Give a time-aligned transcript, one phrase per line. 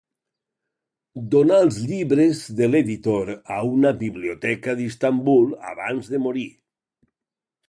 [1.35, 6.49] Donà els llibres de l'editorial a una biblioteca d'Istanbul abans de morir.